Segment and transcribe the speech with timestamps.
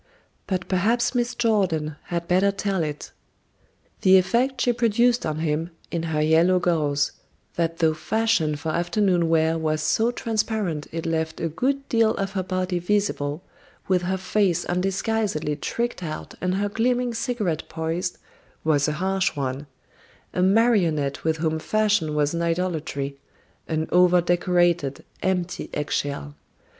[0.47, 3.11] But perhaps Miss Jordan had better tell it:
[4.01, 7.11] "The effect she produced on him, in her yellow gauze,
[7.53, 12.31] that though fashioned for afternoon wear was so transparent it left a good deal of
[12.31, 13.43] her body visible,
[13.87, 18.17] with her face undisguisedly tricked out and her gleaming cigarette poised,
[18.63, 19.67] was a harsh one
[20.33, 23.19] a marionette with whom fashion was an idolatry;
[23.67, 26.33] an over decorated, empty eggshell.